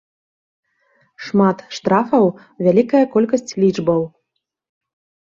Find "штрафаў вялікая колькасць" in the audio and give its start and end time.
1.79-3.51